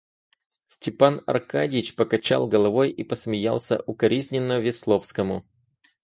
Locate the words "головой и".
2.47-3.03